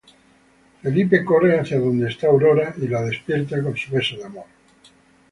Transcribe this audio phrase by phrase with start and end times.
[0.81, 4.45] Felipe corre hacia donde está Aurora y la despierta con su beso de amor.